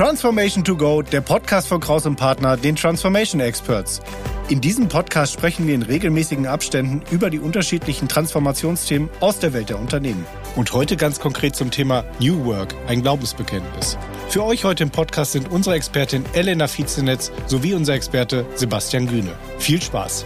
[0.00, 4.00] Transformation to Go, der Podcast von Kraus und Partner, den Transformation Experts.
[4.48, 9.68] In diesem Podcast sprechen wir in regelmäßigen Abständen über die unterschiedlichen Transformationsthemen aus der Welt
[9.68, 10.24] der Unternehmen.
[10.56, 13.98] Und heute ganz konkret zum Thema New Work, ein Glaubensbekenntnis.
[14.30, 19.36] Für euch heute im Podcast sind unsere Expertin Elena Viezenetz sowie unser Experte Sebastian Gühne.
[19.58, 20.24] Viel Spaß!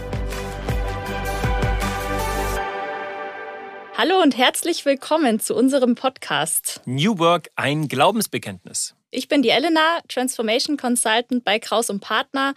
[3.97, 6.79] Hallo und herzlich willkommen zu unserem Podcast.
[6.85, 8.94] New Work, ein Glaubensbekenntnis.
[9.11, 12.53] Ich bin die Elena, Transformation Consultant bei Kraus und Partner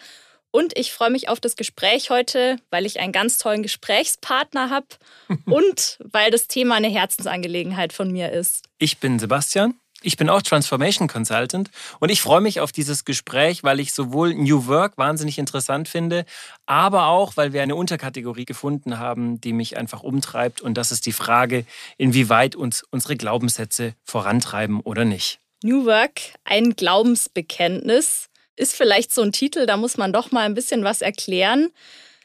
[0.51, 4.87] und ich freue mich auf das Gespräch heute, weil ich einen ganz tollen Gesprächspartner habe
[5.45, 8.65] und weil das Thema eine Herzensangelegenheit von mir ist.
[8.79, 9.75] Ich bin Sebastian.
[10.01, 14.33] Ich bin auch Transformation Consultant und ich freue mich auf dieses Gespräch, weil ich sowohl
[14.33, 16.25] New Work wahnsinnig interessant finde,
[16.67, 21.05] aber auch, weil wir eine Unterkategorie gefunden haben, die mich einfach umtreibt und das ist
[21.07, 25.41] die Frage, inwieweit uns unsere Glaubenssätze vorantreiben oder nicht.
[25.63, 30.55] New Work, ein Glaubensbekenntnis ist vielleicht so ein Titel, da muss man doch mal ein
[30.55, 31.71] bisschen was erklären.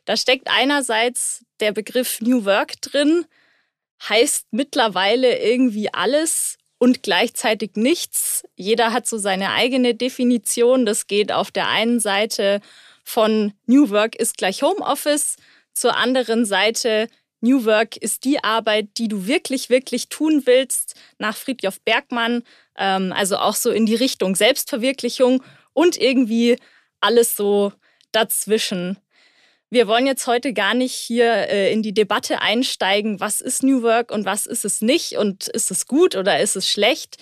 [0.05, 3.25] Da steckt einerseits der Begriff New Work drin,
[4.07, 8.43] heißt mittlerweile irgendwie alles und gleichzeitig nichts.
[8.55, 10.85] Jeder hat so seine eigene Definition.
[10.85, 12.61] Das geht auf der einen Seite
[13.03, 15.37] von New Work ist gleich Homeoffice,
[15.73, 17.07] zur anderen Seite
[17.43, 22.43] New Work ist die Arbeit, die du wirklich, wirklich tun willst, nach Friedjof Bergmann,
[22.77, 26.57] ähm, also auch so in die Richtung Selbstverwirklichung und irgendwie
[27.01, 27.73] alles so
[28.13, 28.97] dazwischen.
[29.69, 33.81] Wir wollen jetzt heute gar nicht hier äh, in die Debatte einsteigen, was ist New
[33.81, 37.17] Work und was ist es nicht und ist es gut oder ist es schlecht,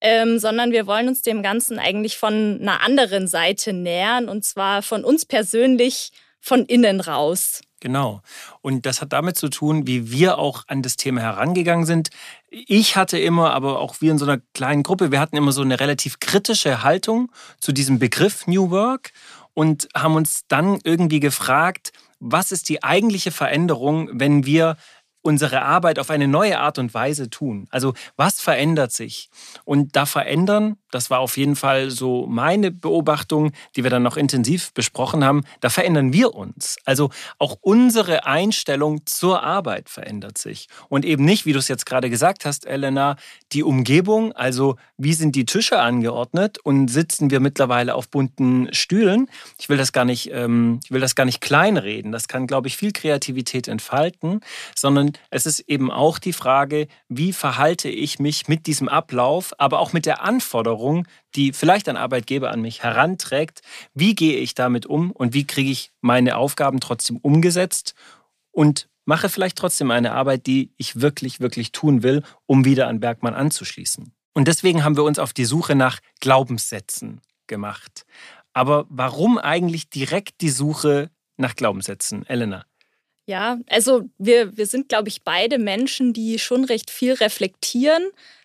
[0.00, 4.82] ähm, sondern wir wollen uns dem Ganzen eigentlich von einer anderen Seite nähern und zwar
[4.82, 7.62] von uns persönlich von innen raus.
[7.84, 8.22] Genau.
[8.62, 12.08] Und das hat damit zu tun, wie wir auch an das Thema herangegangen sind.
[12.48, 15.60] Ich hatte immer, aber auch wir in so einer kleinen Gruppe, wir hatten immer so
[15.60, 19.12] eine relativ kritische Haltung zu diesem Begriff New Work
[19.52, 24.78] und haben uns dann irgendwie gefragt, was ist die eigentliche Veränderung, wenn wir
[25.24, 27.66] unsere Arbeit auf eine neue Art und Weise tun.
[27.70, 29.30] Also was verändert sich?
[29.64, 34.18] Und da verändern, das war auf jeden Fall so meine Beobachtung, die wir dann noch
[34.18, 36.76] intensiv besprochen haben, da verändern wir uns.
[36.84, 37.08] Also
[37.38, 40.68] auch unsere Einstellung zur Arbeit verändert sich.
[40.90, 43.16] Und eben nicht, wie du es jetzt gerade gesagt hast, Elena,
[43.52, 49.30] die Umgebung, also wie sind die Tische angeordnet und sitzen wir mittlerweile auf bunten Stühlen.
[49.58, 52.12] Ich will das gar nicht, ähm, ich will das gar nicht kleinreden.
[52.12, 54.40] Das kann, glaube ich, viel Kreativität entfalten,
[54.76, 59.78] sondern es ist eben auch die Frage, wie verhalte ich mich mit diesem Ablauf, aber
[59.78, 63.62] auch mit der Anforderung, die vielleicht ein Arbeitgeber an mich heranträgt.
[63.94, 67.94] Wie gehe ich damit um und wie kriege ich meine Aufgaben trotzdem umgesetzt
[68.50, 73.00] und mache vielleicht trotzdem eine Arbeit, die ich wirklich, wirklich tun will, um wieder an
[73.00, 74.12] Bergmann anzuschließen.
[74.32, 78.04] Und deswegen haben wir uns auf die Suche nach Glaubenssätzen gemacht.
[78.52, 82.64] Aber warum eigentlich direkt die Suche nach Glaubenssätzen, Elena?
[83.26, 88.02] Ja, also wir, wir sind, glaube ich, beide Menschen, die schon recht viel reflektieren.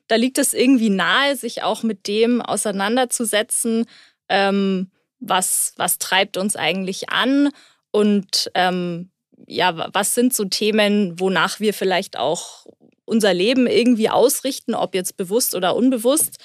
[0.08, 3.86] Da liegt es irgendwie nahe, sich auch mit dem auseinanderzusetzen,
[4.30, 7.50] ähm, was, was treibt uns eigentlich an
[7.92, 9.10] und ähm,
[9.48, 12.66] ja, was sind so Themen, wonach wir vielleicht auch
[13.06, 16.38] unser Leben irgendwie ausrichten, ob jetzt bewusst oder unbewusst.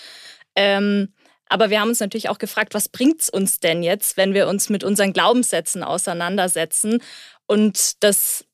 [0.56, 1.12] Ähm,
[1.48, 4.48] aber wir haben uns natürlich auch gefragt, was bringt es uns denn jetzt, wenn wir
[4.48, 7.00] uns mit unseren Glaubenssätzen auseinandersetzen?
[7.46, 8.44] Und das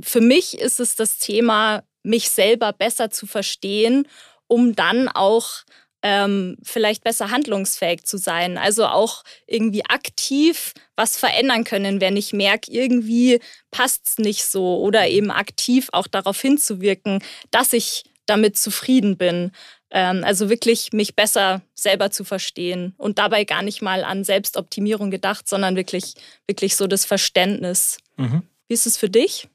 [0.00, 4.08] für mich ist es das Thema, mich selber besser zu verstehen,
[4.46, 5.64] um dann auch
[6.02, 8.58] ähm, vielleicht besser handlungsfähig zu sein.
[8.58, 14.78] Also auch irgendwie aktiv was verändern können, wenn ich merke, irgendwie passt es nicht so
[14.78, 19.52] oder eben aktiv auch darauf hinzuwirken, dass ich damit zufrieden bin.
[19.94, 25.10] Ähm, also wirklich mich besser selber zu verstehen und dabei gar nicht mal an Selbstoptimierung
[25.10, 26.14] gedacht, sondern wirklich,
[26.46, 27.98] wirklich so das Verständnis.
[28.16, 28.42] Mhm.
[28.68, 29.48] Wie ist es für dich?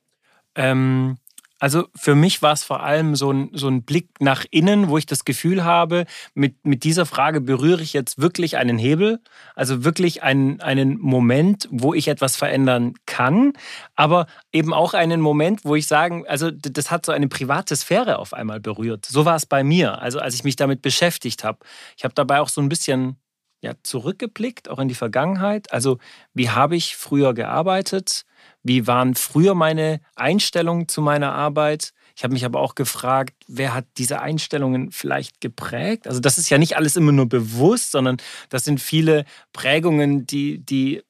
[0.54, 1.18] Ähm,
[1.60, 4.98] also für mich war es vor allem so ein, so ein Blick nach innen, wo
[4.98, 6.06] ich das Gefühl habe,
[6.36, 9.20] mit, mit dieser Frage berühre ich jetzt wirklich einen Hebel,
[9.56, 13.54] also wirklich einen, einen Moment, wo ich etwas verändern kann,
[13.96, 18.20] aber eben auch einen Moment, wo ich sagen, also das hat so eine private Sphäre
[18.20, 19.06] auf einmal berührt.
[19.06, 21.60] So war es bei mir, also als ich mich damit beschäftigt habe.
[21.98, 23.18] Ich habe dabei auch so ein bisschen
[23.62, 25.72] ja, zurückgeblickt, auch in die Vergangenheit.
[25.74, 25.98] Also
[26.34, 28.24] wie habe ich früher gearbeitet?
[28.64, 31.94] Wie waren früher meine Einstellungen zu meiner Arbeit?
[32.16, 36.08] Ich habe mich aber auch gefragt, wer hat diese Einstellungen vielleicht geprägt?
[36.08, 38.18] Also das ist ja nicht alles immer nur bewusst, sondern
[38.50, 41.04] das sind viele Prägungen, die, die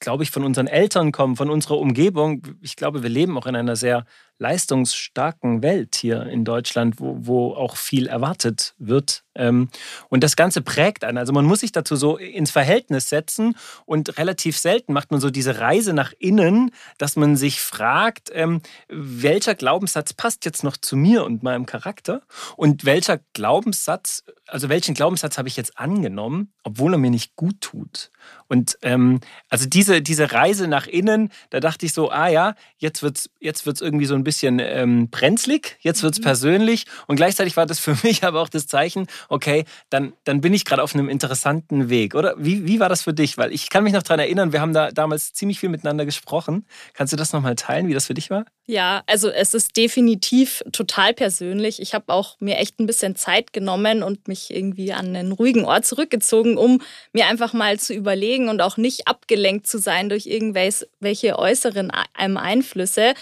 [0.00, 2.42] glaube ich, von unseren Eltern kommen, von unserer Umgebung.
[2.60, 4.04] Ich glaube, wir leben auch in einer sehr
[4.38, 9.24] leistungsstarken Welt hier in Deutschland, wo, wo auch viel erwartet wird.
[9.36, 9.68] Ähm,
[10.08, 11.18] und das Ganze prägt einen.
[11.18, 15.30] Also man muss sich dazu so ins Verhältnis setzen und relativ selten macht man so
[15.30, 20.96] diese Reise nach innen, dass man sich fragt, ähm, welcher Glaubenssatz passt jetzt noch zu
[20.96, 22.22] mir und meinem Charakter
[22.56, 27.60] und welcher Glaubenssatz, also welchen Glaubenssatz habe ich jetzt angenommen, obwohl er mir nicht gut
[27.60, 28.10] tut.
[28.48, 33.02] Und ähm, also diese, diese Reise nach innen, da dachte ich so, ah ja, jetzt
[33.02, 36.24] wird es jetzt wird's irgendwie so ein bisschen ähm, brenzlig, jetzt wird es mhm.
[36.24, 36.86] persönlich.
[37.06, 40.64] Und gleichzeitig war das für mich aber auch das Zeichen, okay, dann, dann bin ich
[40.64, 42.14] gerade auf einem interessanten Weg.
[42.14, 43.38] Oder wie, wie war das für dich?
[43.38, 46.66] Weil ich kann mich noch daran erinnern, wir haben da damals ziemlich viel miteinander gesprochen.
[46.92, 48.44] Kannst du das nochmal teilen, wie das für dich war?
[48.66, 51.82] Ja, also es ist definitiv total persönlich.
[51.82, 55.66] Ich habe auch mir echt ein bisschen Zeit genommen und mich irgendwie an einen ruhigen
[55.66, 56.80] Ort zurückgezogen, um
[57.12, 63.12] mir einfach mal zu überlegen und auch nicht abgelenkt zu sein durch irgendwelche äußeren Einflüsse.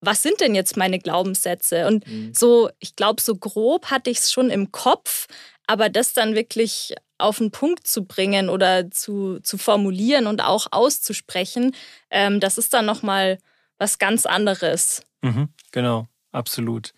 [0.00, 1.86] Was sind denn jetzt meine Glaubenssätze?
[1.86, 2.32] Und mhm.
[2.34, 5.26] so, ich glaube, so grob hatte ich es schon im Kopf,
[5.66, 10.68] aber das dann wirklich auf den Punkt zu bringen oder zu, zu formulieren und auch
[10.70, 11.74] auszusprechen,
[12.10, 13.38] ähm, das ist dann nochmal
[13.78, 15.02] was ganz anderes.
[15.22, 16.92] Mhm, genau, absolut.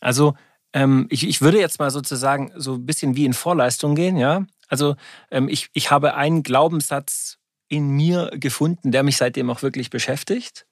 [0.00, 0.34] Also
[0.72, 4.46] ähm, ich, ich würde jetzt mal sozusagen so ein bisschen wie in Vorleistung gehen, ja.
[4.68, 4.96] Also
[5.30, 7.38] ähm, ich, ich habe einen Glaubenssatz
[7.72, 10.66] in mir gefunden, der mich seitdem auch wirklich beschäftigt.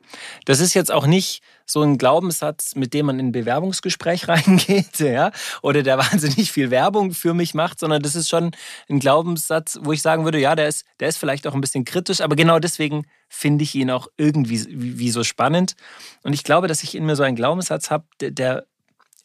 [0.45, 4.99] Das ist jetzt auch nicht so ein Glaubenssatz, mit dem man in ein Bewerbungsgespräch reingeht,
[4.99, 5.33] ja,
[5.63, 8.51] oder der wahnsinnig viel Werbung für mich macht, sondern das ist schon
[8.91, 11.87] ein Glaubenssatz, wo ich sagen würde, ja, der ist, der ist vielleicht auch ein bisschen
[11.87, 15.77] kritisch, aber genau deswegen finde ich ihn auch irgendwie wie, so spannend.
[16.23, 18.67] Und ich glaube, dass ich in mir so einen Glaubenssatz habe, der, der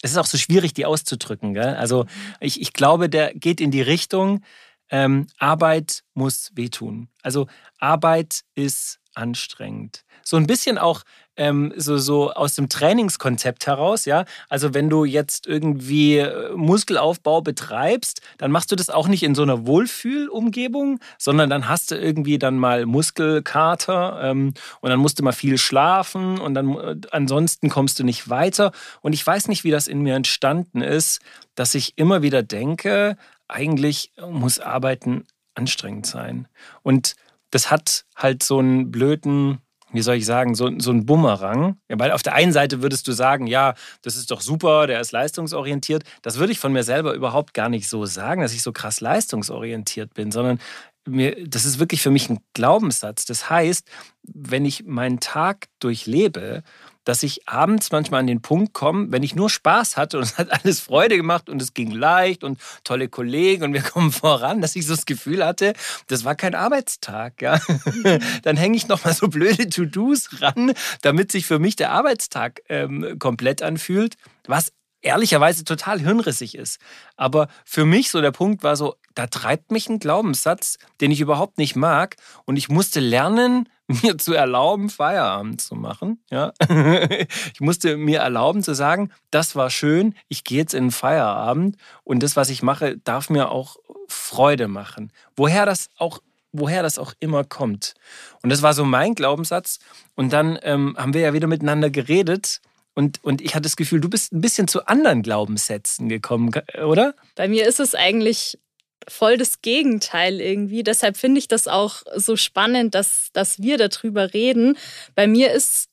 [0.02, 1.52] es ist auch so schwierig, die auszudrücken.
[1.52, 1.74] Gell?
[1.74, 2.06] Also
[2.40, 4.42] ich, ich glaube, der geht in die Richtung,
[4.90, 7.08] ähm, Arbeit muss wehtun.
[7.22, 7.46] Also
[7.78, 10.04] Arbeit ist anstrengend.
[10.22, 11.02] So ein bisschen auch
[11.36, 14.24] ähm, so, so aus dem Trainingskonzept heraus, ja.
[14.48, 19.34] Also wenn du jetzt irgendwie äh, Muskelaufbau betreibst, dann machst du das auch nicht in
[19.34, 25.18] so einer Wohlfühlumgebung, sondern dann hast du irgendwie dann mal Muskelkater ähm, und dann musst
[25.18, 28.72] du mal viel schlafen und dann äh, ansonsten kommst du nicht weiter.
[29.02, 31.20] Und ich weiß nicht, wie das in mir entstanden ist,
[31.54, 33.16] dass ich immer wieder denke,
[33.48, 36.48] eigentlich muss Arbeiten anstrengend sein.
[36.82, 37.14] Und
[37.50, 39.58] das hat halt so einen blöden,
[39.92, 41.78] wie soll ich sagen, so, so einen Bumerang.
[41.88, 45.00] Ja, weil auf der einen Seite würdest du sagen, ja, das ist doch super, der
[45.00, 46.04] ist leistungsorientiert.
[46.22, 49.00] Das würde ich von mir selber überhaupt gar nicht so sagen, dass ich so krass
[49.00, 50.58] leistungsorientiert bin, sondern
[51.06, 53.24] mir, das ist wirklich für mich ein Glaubenssatz.
[53.26, 53.88] Das heißt,
[54.22, 56.62] wenn ich meinen Tag durchlebe
[57.06, 60.36] dass ich abends manchmal an den Punkt komme, wenn ich nur Spaß hatte und es
[60.36, 64.60] hat alles Freude gemacht und es ging leicht und tolle Kollegen und wir kommen voran,
[64.60, 65.72] dass ich so das Gefühl hatte,
[66.08, 67.40] das war kein Arbeitstag.
[67.40, 67.60] Ja?
[68.42, 73.16] Dann hänge ich nochmal so blöde To-Dos ran, damit sich für mich der Arbeitstag ähm,
[73.20, 74.16] komplett anfühlt,
[74.46, 76.80] was ehrlicherweise total hirnrissig ist.
[77.16, 81.20] Aber für mich so der Punkt war so, da treibt mich ein Glaubenssatz, den ich
[81.20, 83.68] überhaupt nicht mag und ich musste lernen,
[84.02, 86.20] mir zu erlauben, Feierabend zu machen.
[86.30, 86.52] Ja?
[87.52, 91.76] Ich musste mir erlauben zu sagen, das war schön, ich gehe jetzt in den Feierabend
[92.04, 93.76] und das, was ich mache, darf mir auch
[94.08, 95.12] Freude machen.
[95.36, 96.20] Woher das auch
[96.58, 97.94] woher das auch immer kommt.
[98.42, 99.78] Und das war so mein Glaubenssatz.
[100.14, 102.60] Und dann ähm, haben wir ja wieder miteinander geredet.
[102.94, 106.50] Und, und ich hatte das Gefühl, du bist ein bisschen zu anderen Glaubenssätzen gekommen,
[106.82, 107.14] oder?
[107.34, 108.58] Bei mir ist es eigentlich
[109.08, 110.82] voll das Gegenteil irgendwie.
[110.82, 114.76] Deshalb finde ich das auch so spannend, dass, dass wir darüber reden.
[115.14, 115.88] Bei mir ist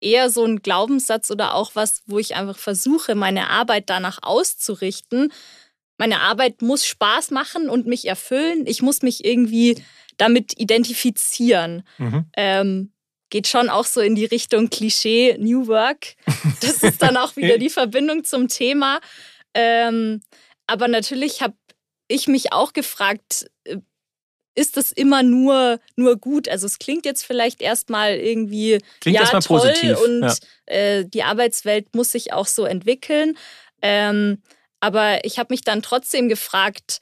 [0.00, 5.32] eher so ein Glaubenssatz oder auch was, wo ich einfach versuche, meine Arbeit danach auszurichten.
[5.98, 8.66] Meine Arbeit muss Spaß machen und mich erfüllen.
[8.66, 9.82] Ich muss mich irgendwie
[10.18, 11.82] damit identifizieren.
[11.98, 12.26] Mhm.
[12.36, 12.92] Ähm,
[13.30, 16.14] geht schon auch so in die Richtung Klischee New Work.
[16.60, 19.00] Das ist dann auch wieder die Verbindung zum Thema.
[19.54, 20.20] Ähm,
[20.66, 21.54] aber natürlich habe
[22.08, 23.78] ich mich auch gefragt, äh,
[24.54, 26.48] ist das immer nur, nur gut?
[26.48, 30.00] Also es klingt jetzt vielleicht erstmal irgendwie klingt ja, erstmal toll positiv.
[30.00, 30.34] und ja.
[30.66, 33.36] äh, die Arbeitswelt muss sich auch so entwickeln.
[33.82, 34.42] Ähm,
[34.80, 37.00] aber ich habe mich dann trotzdem gefragt,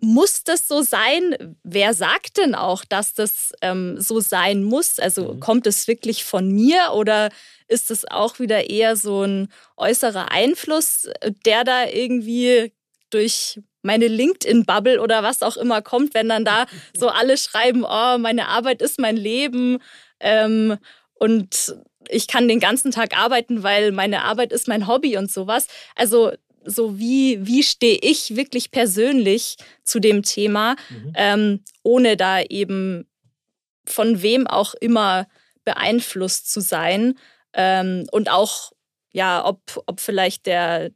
[0.00, 1.56] muss das so sein?
[1.62, 4.98] Wer sagt denn auch, dass das ähm, so sein muss?
[4.98, 5.40] Also mhm.
[5.40, 7.30] kommt es wirklich von mir oder
[7.68, 12.72] ist es auch wieder eher so ein äußerer Einfluss, äh, der da irgendwie
[13.10, 16.66] durch meine LinkedIn-Bubble oder was auch immer kommt, wenn dann da
[16.96, 19.78] so alle schreiben, oh, meine Arbeit ist mein Leben
[20.20, 20.76] ähm,
[21.14, 21.76] und
[22.08, 25.66] ich kann den ganzen Tag arbeiten, weil meine Arbeit ist mein Hobby und sowas.
[25.94, 26.32] Also
[26.64, 31.12] so wie, wie stehe ich wirklich persönlich zu dem Thema, mhm.
[31.14, 33.06] ähm, ohne da eben
[33.86, 35.26] von wem auch immer
[35.64, 37.18] beeinflusst zu sein.
[37.54, 38.72] Ähm, und auch,
[39.12, 40.90] ja, ob, ob vielleicht der,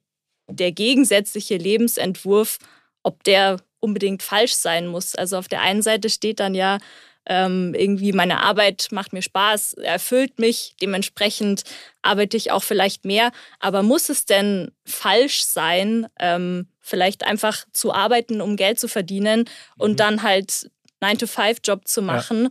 [0.53, 2.59] der gegensätzliche Lebensentwurf,
[3.03, 5.15] ob der unbedingt falsch sein muss.
[5.15, 6.79] Also auf der einen Seite steht dann ja,
[7.27, 11.63] ähm, irgendwie meine Arbeit macht mir Spaß, erfüllt mich, dementsprechend
[12.03, 13.31] arbeite ich auch vielleicht mehr.
[13.61, 19.45] Aber muss es denn falsch sein, ähm, vielleicht einfach zu arbeiten, um Geld zu verdienen
[19.77, 19.97] und mhm.
[19.97, 22.45] dann halt 9-to-5-Job zu machen?
[22.45, 22.51] Ja.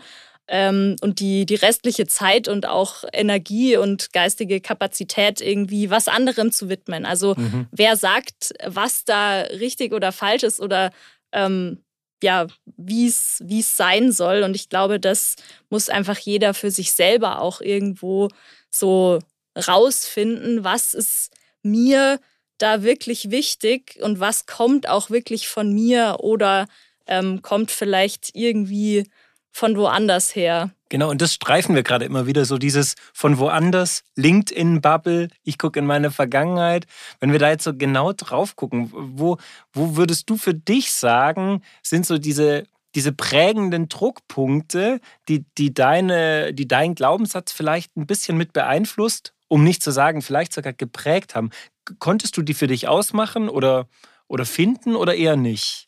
[0.53, 6.51] Ähm, und die, die restliche Zeit und auch Energie und geistige Kapazität irgendwie was anderem
[6.51, 7.05] zu widmen.
[7.05, 7.67] Also mhm.
[7.71, 10.91] wer sagt, was da richtig oder falsch ist oder
[11.31, 11.79] ähm,
[12.21, 14.43] ja, wie es sein soll.
[14.43, 15.37] Und ich glaube, das
[15.69, 18.27] muss einfach jeder für sich selber auch irgendwo
[18.69, 19.19] so
[19.55, 21.31] rausfinden, was ist
[21.63, 22.19] mir
[22.57, 26.67] da wirklich wichtig und was kommt auch wirklich von mir oder
[27.07, 29.05] ähm, kommt vielleicht irgendwie
[29.51, 30.71] von woanders her.
[30.89, 35.79] Genau, und das streifen wir gerade immer wieder, so dieses von woanders, LinkedIn-Bubble, ich gucke
[35.79, 36.85] in meine Vergangenheit.
[37.19, 39.37] Wenn wir da jetzt so genau drauf gucken, wo,
[39.73, 42.65] wo würdest du für dich sagen, sind so diese,
[42.95, 49.63] diese prägenden Druckpunkte, die, die, deine, die deinen Glaubenssatz vielleicht ein bisschen mit beeinflusst, um
[49.63, 51.51] nicht zu sagen, vielleicht sogar geprägt haben?
[51.99, 53.87] Konntest du die für dich ausmachen oder,
[54.27, 55.87] oder finden oder eher nicht?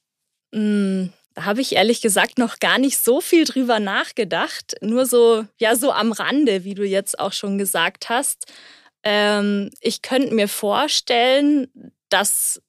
[0.52, 4.76] Mm da habe ich ehrlich gesagt noch gar nicht so viel drüber nachgedacht.
[4.82, 8.52] Nur so, ja, so am Rande, wie du jetzt auch schon gesagt hast.
[9.04, 11.68] Ähm, ich könnte mir vorstellen,
[12.10, 12.62] dass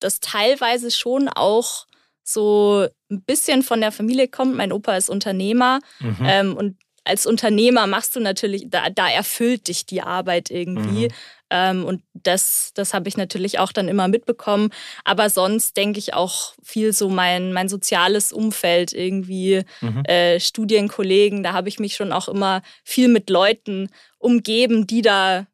[0.00, 1.86] das teilweise schon auch
[2.22, 4.56] so ein bisschen von der Familie kommt.
[4.56, 6.16] Mein Opa ist Unternehmer mhm.
[6.22, 11.08] ähm, und als Unternehmer machst du natürlich, da, da erfüllt dich die Arbeit irgendwie.
[11.08, 11.14] Mhm.
[11.48, 14.70] Ähm, und das, das habe ich natürlich auch dann immer mitbekommen.
[15.04, 20.04] Aber sonst denke ich auch viel so mein, mein soziales Umfeld, irgendwie mhm.
[20.04, 25.46] äh, Studienkollegen, da habe ich mich schon auch immer viel mit Leuten umgeben, die da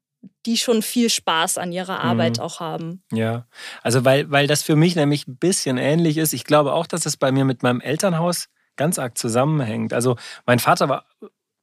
[0.46, 2.44] die schon viel Spaß an ihrer Arbeit mhm.
[2.44, 3.02] auch haben.
[3.12, 3.46] Ja,
[3.82, 6.32] also weil, weil das für mich nämlich ein bisschen ähnlich ist.
[6.32, 9.92] Ich glaube auch, dass es bei mir mit meinem Elternhaus ganz arg zusammenhängt.
[9.92, 10.16] Also
[10.46, 11.06] mein Vater war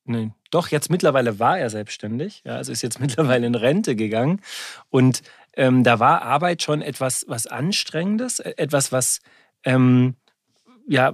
[0.09, 2.41] nee, doch, jetzt mittlerweile war er selbstständig.
[2.45, 4.41] Ja, also ist jetzt mittlerweile in Rente gegangen.
[4.89, 5.21] Und
[5.53, 9.21] ähm, da war Arbeit schon etwas was Anstrengendes, e-, etwas, was,
[9.63, 10.15] ähm,
[10.87, 11.13] ja,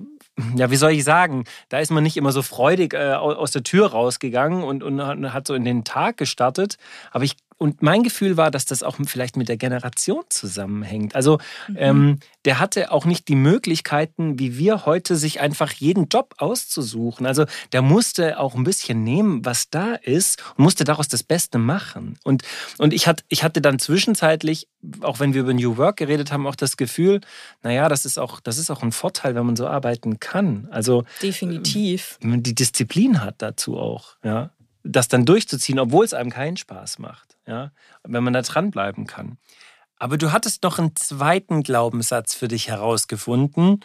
[0.56, 3.64] ja, wie soll ich sagen, da ist man nicht immer so freudig äh, aus der
[3.64, 6.78] Tür rausgegangen und, und hat so in den Tag gestartet.
[7.12, 11.16] Aber ich und mein Gefühl war, dass das auch vielleicht mit der Generation zusammenhängt.
[11.16, 11.76] Also mhm.
[11.78, 17.26] ähm, der hatte auch nicht die Möglichkeiten, wie wir heute, sich einfach jeden Job auszusuchen.
[17.26, 21.58] Also der musste auch ein bisschen nehmen, was da ist und musste daraus das Beste
[21.58, 22.20] machen.
[22.24, 22.44] Und,
[22.78, 24.68] und ich, hat, ich hatte dann zwischenzeitlich,
[25.02, 27.22] auch wenn wir über New Work geredet haben, auch das Gefühl,
[27.64, 30.68] naja, das ist auch, das ist auch ein Vorteil, wenn man so arbeiten kann.
[30.72, 32.18] Also definitiv.
[32.20, 34.50] Wenn man die Disziplin hat dazu auch, ja
[34.88, 37.72] das dann durchzuziehen, obwohl es einem keinen Spaß macht, ja,
[38.04, 39.38] wenn man da dranbleiben kann.
[39.98, 43.80] Aber du hattest noch einen zweiten Glaubenssatz für dich herausgefunden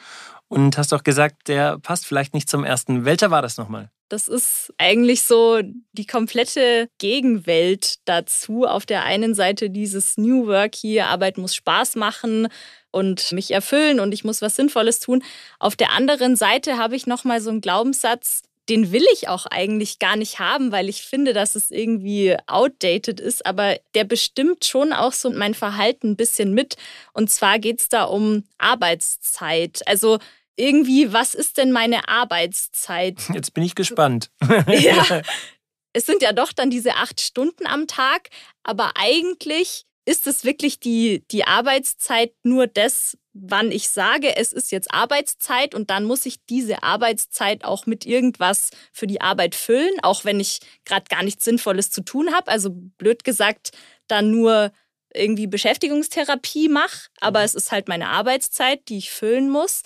[0.48, 3.04] und hast auch gesagt, der passt vielleicht nicht zum ersten.
[3.04, 3.90] Welcher war das nochmal?
[4.08, 5.60] Das ist eigentlich so
[5.92, 8.64] die komplette Gegenwelt dazu.
[8.64, 12.48] Auf der einen Seite dieses New Work hier, Arbeit muss Spaß machen
[12.90, 15.22] und mich erfüllen und ich muss was Sinnvolles tun.
[15.60, 19.98] Auf der anderen Seite habe ich nochmal so einen Glaubenssatz, den will ich auch eigentlich
[19.98, 23.44] gar nicht haben, weil ich finde, dass es irgendwie outdated ist.
[23.44, 26.76] Aber der bestimmt schon auch so mein Verhalten ein bisschen mit.
[27.12, 29.82] Und zwar geht es da um Arbeitszeit.
[29.86, 30.18] Also
[30.56, 33.18] irgendwie, was ist denn meine Arbeitszeit?
[33.34, 34.30] Jetzt bin ich gespannt.
[34.68, 35.22] ja.
[35.92, 38.30] Es sind ja doch dann diese acht Stunden am Tag,
[38.62, 44.72] aber eigentlich ist es wirklich die, die Arbeitszeit nur das, wann ich sage, es ist
[44.72, 49.94] jetzt Arbeitszeit und dann muss ich diese Arbeitszeit auch mit irgendwas für die Arbeit füllen,
[50.02, 52.50] auch wenn ich gerade gar nichts Sinnvolles zu tun habe.
[52.50, 53.70] Also blöd gesagt,
[54.08, 54.72] dann nur
[55.14, 57.44] irgendwie Beschäftigungstherapie mache, aber mhm.
[57.44, 59.82] es ist halt meine Arbeitszeit, die ich füllen muss.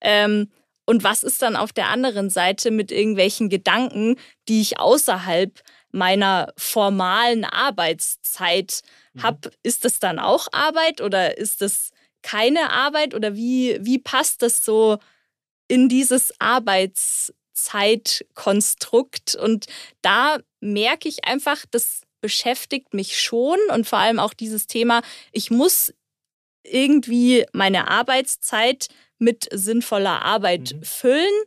[0.00, 0.50] Ähm,
[0.86, 4.16] und was ist dann auf der anderen Seite mit irgendwelchen Gedanken,
[4.48, 5.60] die ich außerhalb
[5.92, 8.82] meiner formalen Arbeitszeit
[9.14, 9.22] mhm.
[9.22, 9.50] habe?
[9.62, 11.90] Ist das dann auch Arbeit oder ist das
[12.24, 14.98] keine Arbeit oder wie, wie passt das so
[15.68, 19.36] in dieses Arbeitszeitkonstrukt?
[19.36, 19.66] Und
[20.00, 25.50] da merke ich einfach, das beschäftigt mich schon und vor allem auch dieses Thema, ich
[25.50, 25.92] muss
[26.62, 28.88] irgendwie meine Arbeitszeit
[29.18, 30.82] mit sinnvoller Arbeit mhm.
[30.82, 31.42] füllen,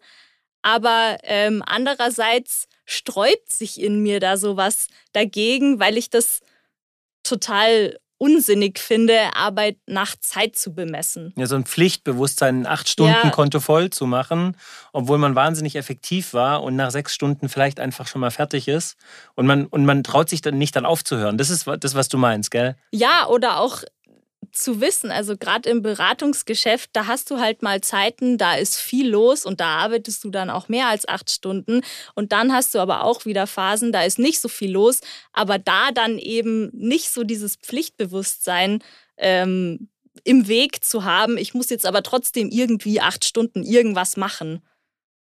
[0.62, 6.42] aber ähm, andererseits sträubt sich in mir da sowas dagegen, weil ich das
[7.24, 11.34] total unsinnig finde, Arbeit nach Zeit zu bemessen.
[11.36, 13.30] Ja, so ein Pflichtbewusstsein, ein acht Stunden ja.
[13.30, 14.58] Konto voll zu machen,
[14.94, 18.98] obwohl man wahnsinnig effektiv war und nach sechs Stunden vielleicht einfach schon mal fertig ist.
[19.36, 21.38] Und man, und man traut sich dann nicht dann aufzuhören.
[21.38, 22.76] Das ist das, was du meinst, gell?
[22.92, 23.84] Ja, oder auch
[24.52, 29.10] zu wissen, also gerade im Beratungsgeschäft, da hast du halt mal Zeiten, da ist viel
[29.10, 31.82] los und da arbeitest du dann auch mehr als acht Stunden.
[32.16, 35.02] Und dann hast du aber auch wieder Phasen, da ist nicht so viel los,
[35.34, 38.84] aber da dann eben nicht so dieses Pflichtbewusstsein
[39.18, 39.90] ähm,
[40.24, 44.62] im Weg zu haben, ich muss jetzt aber trotzdem irgendwie acht Stunden irgendwas machen,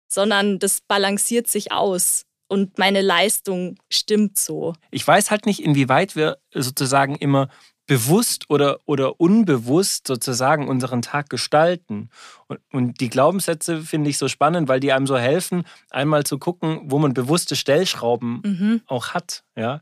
[0.08, 4.74] sondern das balanciert sich aus und meine Leistung stimmt so.
[4.90, 7.48] Ich weiß halt nicht, inwieweit wir sozusagen immer
[7.88, 12.10] bewusst oder, oder unbewusst sozusagen unseren Tag gestalten.
[12.46, 16.38] Und, und die Glaubenssätze finde ich so spannend, weil die einem so helfen, einmal zu
[16.38, 18.82] gucken, wo man bewusste Stellschrauben mhm.
[18.86, 19.42] auch hat.
[19.56, 19.80] Ja?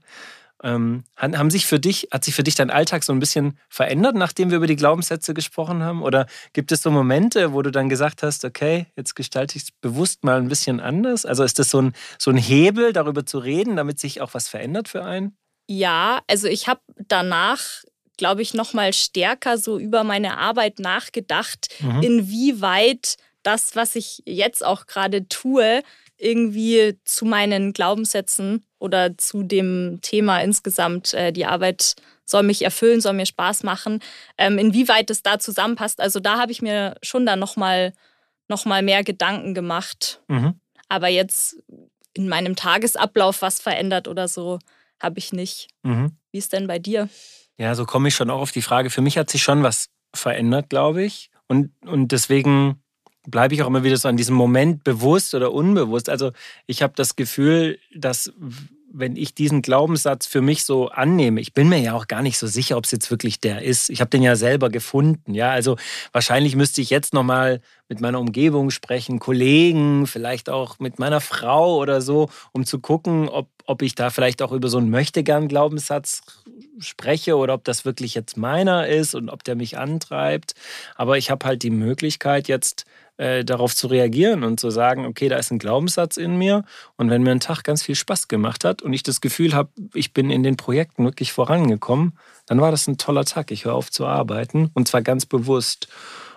[0.62, 4.14] Ähm, haben sich für dich, hat sich für dich dein Alltag so ein bisschen verändert,
[4.14, 6.02] nachdem wir über die Glaubenssätze gesprochen haben?
[6.02, 9.70] Oder gibt es so Momente, wo du dann gesagt hast, okay, jetzt gestalte ich es
[9.72, 11.26] bewusst mal ein bisschen anders?
[11.26, 14.48] Also ist das so ein, so ein Hebel, darüber zu reden, damit sich auch was
[14.48, 15.36] verändert für einen?
[15.68, 17.82] Ja, also ich habe danach
[18.16, 22.02] glaube ich, noch mal stärker so über meine Arbeit nachgedacht, mhm.
[22.02, 25.82] inwieweit das, was ich jetzt auch gerade tue,
[26.18, 31.94] irgendwie zu meinen Glaubenssätzen oder zu dem Thema insgesamt, äh, die Arbeit
[32.24, 34.00] soll mich erfüllen, soll mir Spaß machen,
[34.38, 36.00] ähm, inwieweit es da zusammenpasst.
[36.00, 37.92] Also da habe ich mir schon dann nochmal
[38.48, 40.20] noch mal mehr Gedanken gemacht.
[40.28, 40.60] Mhm.
[40.88, 41.56] Aber jetzt
[42.14, 44.58] in meinem Tagesablauf was verändert oder so,
[45.00, 45.68] habe ich nicht.
[45.82, 46.16] Mhm.
[46.30, 47.08] Wie ist denn bei dir?
[47.58, 48.90] Ja, so komme ich schon auch auf die Frage.
[48.90, 51.30] Für mich hat sich schon was verändert, glaube ich.
[51.48, 52.82] Und, und deswegen
[53.26, 56.08] bleibe ich auch immer wieder so an diesem Moment bewusst oder unbewusst.
[56.08, 56.32] Also
[56.66, 58.32] ich habe das Gefühl, dass
[58.98, 62.38] wenn ich diesen Glaubenssatz für mich so annehme, ich bin mir ja auch gar nicht
[62.38, 63.90] so sicher, ob es jetzt wirklich der ist.
[63.90, 65.50] Ich habe den ja selber gefunden, ja.
[65.50, 65.76] Also
[66.12, 71.20] wahrscheinlich müsste ich jetzt noch mal mit meiner Umgebung sprechen, Kollegen, vielleicht auch mit meiner
[71.20, 74.90] Frau oder so, um zu gucken, ob, ob ich da vielleicht auch über so einen
[74.90, 76.22] Möchtegern-Glaubenssatz
[76.78, 80.54] spreche oder ob das wirklich jetzt meiner ist und ob der mich antreibt.
[80.94, 85.28] Aber ich habe halt die Möglichkeit jetzt äh, darauf zu reagieren und zu sagen, okay,
[85.28, 86.64] da ist ein Glaubenssatz in mir
[86.96, 89.70] und wenn mir ein Tag ganz viel Spaß gemacht hat und ich das Gefühl habe,
[89.94, 93.50] ich bin in den Projekten wirklich vorangekommen, dann war das ein toller Tag.
[93.50, 95.88] Ich höre auf zu arbeiten und zwar ganz bewusst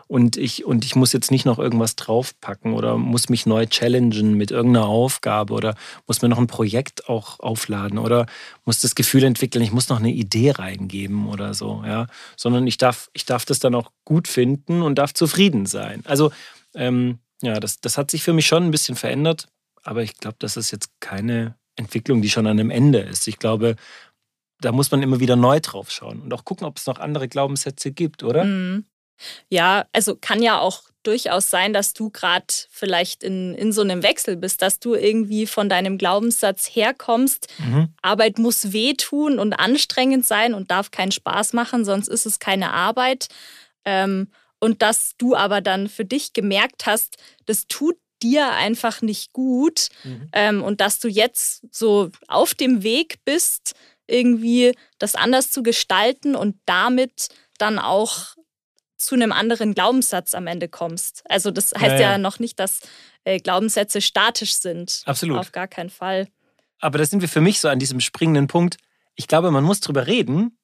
[0.10, 4.34] und ich, und ich muss jetzt nicht noch irgendwas draufpacken oder muss mich neu challengen
[4.34, 5.76] mit irgendeiner Aufgabe oder
[6.08, 8.26] muss mir noch ein Projekt auch aufladen oder
[8.65, 12.08] muss das Gefühl entwickeln, ich muss noch eine Idee reingeben oder so, ja.
[12.38, 16.02] Sondern ich darf, ich darf das dann auch gut finden und darf zufrieden sein.
[16.06, 16.32] Also,
[16.75, 19.47] ähm, ja, das, das hat sich für mich schon ein bisschen verändert,
[19.84, 23.27] aber ich glaube, das ist jetzt keine Entwicklung, die schon an einem Ende ist.
[23.27, 23.75] Ich glaube,
[24.60, 27.27] da muss man immer wieder neu drauf schauen und auch gucken, ob es noch andere
[27.27, 28.43] Glaubenssätze gibt, oder?
[28.43, 28.86] Mhm.
[29.49, 34.03] Ja, also kann ja auch durchaus sein, dass du gerade vielleicht in, in so einem
[34.03, 37.89] Wechsel bist, dass du irgendwie von deinem Glaubenssatz herkommst, mhm.
[38.01, 42.73] Arbeit muss wehtun und anstrengend sein und darf keinen Spaß machen, sonst ist es keine
[42.73, 43.27] Arbeit.
[43.86, 44.29] Ähm,
[44.60, 49.88] und dass du aber dann für dich gemerkt hast, das tut dir einfach nicht gut
[50.04, 50.30] mhm.
[50.34, 53.76] ähm, und dass du jetzt so auf dem Weg bist,
[54.08, 58.36] irgendwie das anders zu gestalten und damit dann auch
[58.98, 61.24] zu einem anderen Glaubenssatz am Ende kommst.
[61.30, 62.12] Also das heißt ja, ja.
[62.12, 62.82] ja noch nicht, dass
[63.24, 65.04] äh, Glaubenssätze statisch sind.
[65.06, 65.38] Absolut.
[65.38, 66.28] Auf gar keinen Fall.
[66.80, 68.78] Aber da sind wir für mich so an diesem springenden Punkt.
[69.15, 70.58] Ich glaube, man muss drüber reden,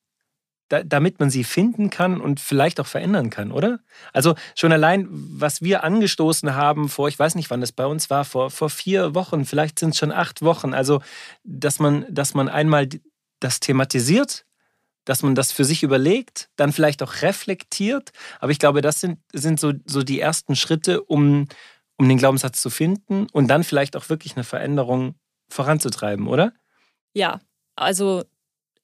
[0.69, 3.80] da, damit man sie finden kann und vielleicht auch verändern kann, oder?
[4.13, 8.10] Also schon allein, was wir angestoßen haben vor, ich weiß nicht, wann das bei uns
[8.10, 10.73] war, vor, vor vier Wochen, vielleicht sind es schon acht Wochen.
[10.73, 11.01] Also,
[11.43, 12.89] dass man, dass man einmal
[13.39, 14.45] das thematisiert,
[15.06, 18.12] dass man das für sich überlegt, dann vielleicht auch reflektiert.
[18.39, 21.47] Aber ich glaube, das sind, sind so, so die ersten Schritte, um,
[21.97, 25.13] um den Glaubenssatz zu finden und dann vielleicht auch wirklich eine Veränderung
[25.47, 26.54] voranzutreiben, oder?
[27.13, 27.39] Ja,
[27.75, 28.23] also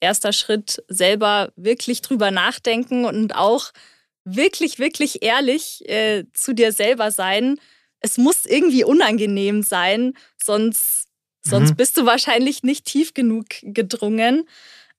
[0.02, 3.72] erster Schritt, selber wirklich drüber nachdenken und auch
[4.26, 7.60] wirklich, wirklich ehrlich äh, zu dir selber sein.
[8.02, 11.08] Es muss irgendwie unangenehm sein, sonst,
[11.42, 11.76] sonst mhm.
[11.76, 14.48] bist du wahrscheinlich nicht tief genug gedrungen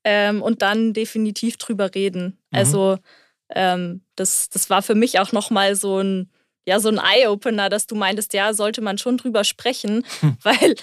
[0.03, 2.37] ähm, und dann definitiv drüber reden.
[2.51, 2.57] Mhm.
[2.57, 2.97] Also
[3.53, 6.29] ähm, das, das war für mich auch nochmal so ein,
[6.65, 10.37] ja, so ein Eye-Opener, dass du meintest, ja, sollte man schon drüber sprechen, hm.
[10.43, 10.75] weil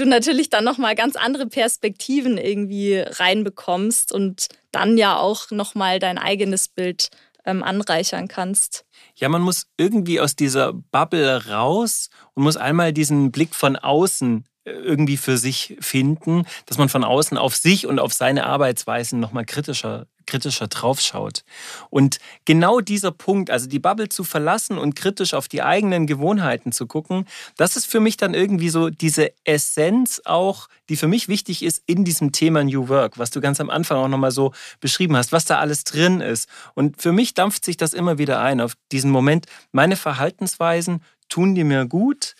[0.00, 6.18] du natürlich dann nochmal ganz andere Perspektiven irgendwie reinbekommst und dann ja auch nochmal dein
[6.18, 7.10] eigenes Bild
[7.44, 8.84] ähm, anreichern kannst.
[9.16, 14.44] Ja, man muss irgendwie aus dieser Bubble raus und muss einmal diesen Blick von außen
[14.64, 19.44] irgendwie für sich finden, dass man von außen auf sich und auf seine Arbeitsweisen nochmal
[19.44, 21.44] kritischer, kritischer draufschaut.
[21.90, 26.72] Und genau dieser Punkt, also die Bubble zu verlassen und kritisch auf die eigenen Gewohnheiten
[26.72, 31.28] zu gucken, das ist für mich dann irgendwie so diese Essenz auch, die für mich
[31.28, 34.52] wichtig ist in diesem Thema New Work, was du ganz am Anfang auch nochmal so
[34.80, 36.48] beschrieben hast, was da alles drin ist.
[36.74, 41.54] Und für mich dampft sich das immer wieder ein auf diesen Moment, meine Verhaltensweisen tun
[41.54, 42.34] die mir gut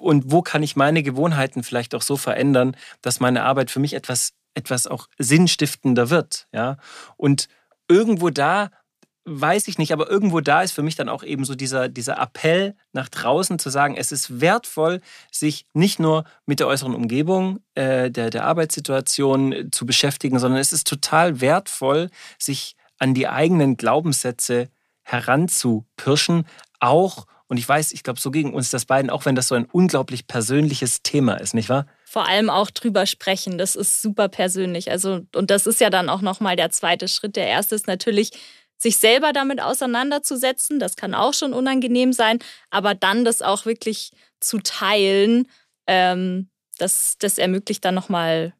[0.00, 3.92] und wo kann ich meine Gewohnheiten vielleicht auch so verändern, dass meine Arbeit für mich
[3.92, 6.48] etwas, etwas auch sinnstiftender wird.
[6.52, 6.78] Ja?
[7.16, 7.48] Und
[7.88, 8.70] irgendwo da
[9.28, 12.16] weiß ich nicht, aber irgendwo da ist für mich dann auch eben so dieser, dieser
[12.18, 15.00] Appell nach draußen zu sagen, es ist wertvoll,
[15.32, 20.72] sich nicht nur mit der äußeren Umgebung, äh, der, der Arbeitssituation zu beschäftigen, sondern es
[20.72, 24.68] ist total wertvoll, sich an die eigenen Glaubenssätze
[25.02, 26.46] heranzupirschen,
[26.78, 29.54] auch und ich weiß, ich glaube, so gegen uns das beiden, auch wenn das so
[29.54, 31.86] ein unglaublich persönliches Thema ist, nicht wahr?
[32.16, 34.90] Vor allem auch drüber sprechen, das ist super persönlich.
[34.90, 37.36] Also, und das ist ja dann auch nochmal der zweite Schritt.
[37.36, 38.30] Der erste ist natürlich,
[38.78, 40.78] sich selber damit auseinanderzusetzen.
[40.78, 42.38] Das kann auch schon unangenehm sein,
[42.70, 45.46] aber dann das auch wirklich zu teilen,
[45.86, 46.48] ähm,
[46.78, 48.54] das, das ermöglicht dann nochmal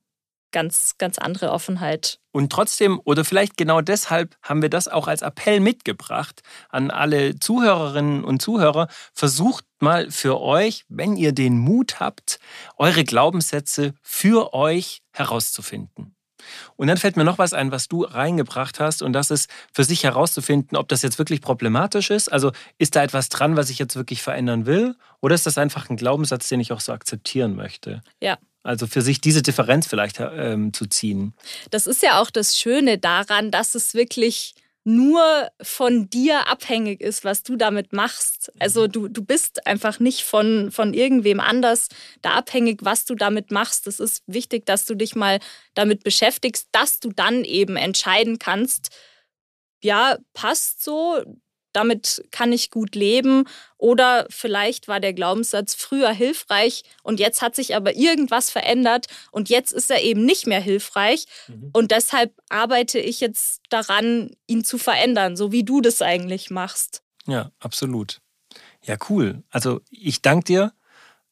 [0.53, 2.19] ganz, ganz andere Offenheit.
[2.37, 7.38] Und trotzdem, oder vielleicht genau deshalb, haben wir das auch als Appell mitgebracht an alle
[7.38, 8.88] Zuhörerinnen und Zuhörer.
[9.14, 12.38] Versucht mal für euch, wenn ihr den Mut habt,
[12.77, 16.15] eure Glaubenssätze für euch herauszufinden.
[16.76, 19.85] Und dann fällt mir noch was ein, was du reingebracht hast, und das ist für
[19.85, 22.30] sich herauszufinden, ob das jetzt wirklich problematisch ist.
[22.32, 25.88] Also ist da etwas dran, was ich jetzt wirklich verändern will, oder ist das einfach
[25.90, 28.02] ein Glaubenssatz, den ich auch so akzeptieren möchte?
[28.20, 31.35] Ja, also für sich diese Differenz vielleicht ähm, zu ziehen.
[31.70, 34.54] Das ist ja auch das Schöne daran, dass es wirklich
[34.87, 38.53] nur von dir abhängig ist, was du damit machst.
[38.61, 38.92] Also mhm.
[38.92, 41.88] du, du bist einfach nicht von, von irgendwem anders
[42.22, 43.88] da abhängig, was du damit machst.
[43.88, 45.40] Es ist wichtig, dass du dich mal
[45.75, 48.90] damit beschäftigst, dass du dann eben entscheiden kannst,
[49.83, 51.20] ja, passt so,
[51.77, 53.45] damit kann ich gut leben.
[53.77, 59.51] Oder vielleicht war der Glaubenssatz früher hilfreich und jetzt hat sich aber irgendwas verändert und
[59.51, 61.27] jetzt ist er eben nicht mehr hilfreich.
[61.49, 61.71] Mhm.
[61.75, 67.03] Und deshalb arbeite ich jetzt daran, ihn zu verändern, so wie du das eigentlich machst.
[67.27, 68.21] Ja, absolut.
[68.83, 69.43] Ja, cool.
[69.51, 70.73] Also ich danke dir.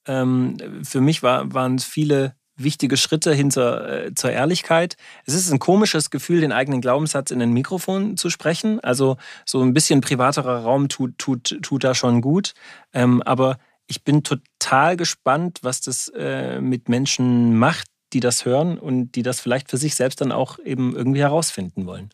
[0.07, 4.97] Ähm, für mich war, waren viele wichtige Schritte hin zur, äh, zur Ehrlichkeit.
[5.27, 8.81] Es ist ein komisches Gefühl, den eigenen Glaubenssatz in ein Mikrofon zu sprechen.
[8.81, 12.55] Also so ein bisschen privaterer Raum tut, tut, tut da schon gut.
[12.93, 18.79] Ähm, aber ich bin total gespannt, was das äh, mit Menschen macht, die das hören
[18.79, 22.11] und die das vielleicht für sich selbst dann auch eben irgendwie herausfinden wollen.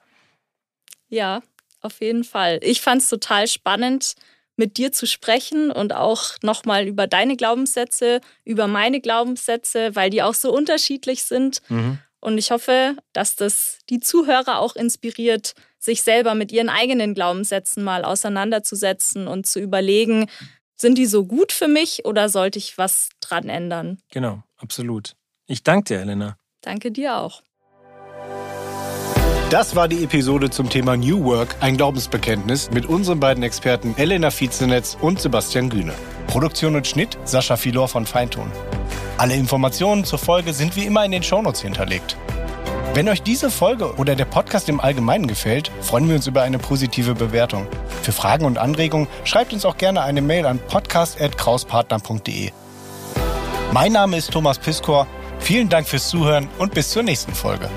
[1.08, 1.42] Ja,
[1.80, 2.58] auf jeden Fall.
[2.62, 4.14] Ich fand es total spannend,
[4.60, 10.22] mit dir zu sprechen und auch nochmal über deine Glaubenssätze, über meine Glaubenssätze, weil die
[10.22, 11.62] auch so unterschiedlich sind.
[11.70, 11.98] Mhm.
[12.20, 17.82] Und ich hoffe, dass das die Zuhörer auch inspiriert, sich selber mit ihren eigenen Glaubenssätzen
[17.82, 20.28] mal auseinanderzusetzen und zu überlegen,
[20.76, 23.98] sind die so gut für mich oder sollte ich was dran ändern?
[24.10, 25.14] Genau, absolut.
[25.46, 26.36] Ich danke dir, Elena.
[26.60, 27.42] Danke dir auch.
[29.50, 34.30] Das war die Episode zum Thema New Work, ein Glaubensbekenntnis mit unseren beiden Experten Elena
[34.30, 35.92] Viezenetz und Sebastian Gühne.
[36.28, 38.48] Produktion und Schnitt Sascha Filor von Feintun.
[39.18, 42.16] Alle Informationen zur Folge sind wie immer in den Shownotes hinterlegt.
[42.94, 46.60] Wenn euch diese Folge oder der Podcast im Allgemeinen gefällt, freuen wir uns über eine
[46.60, 47.66] positive Bewertung.
[48.02, 52.52] Für Fragen und Anregungen schreibt uns auch gerne eine Mail an podcast.krauspartner.de.
[53.72, 55.08] Mein Name ist Thomas Piskor.
[55.40, 57.68] Vielen Dank fürs Zuhören und bis zur nächsten Folge.